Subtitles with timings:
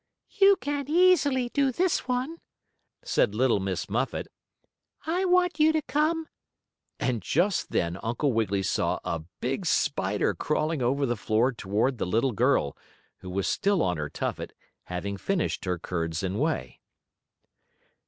[0.31, 2.39] "You can easily do this one,"
[3.03, 4.29] said Little Miss Muffet.
[5.05, 6.25] "I want you to come"
[6.99, 12.07] And just then Uncle Wiggily saw a big spider crawling over the floor toward the
[12.07, 12.75] little girl,
[13.19, 14.53] who was still on her tuffet,
[14.85, 16.79] having finished her curds and whey.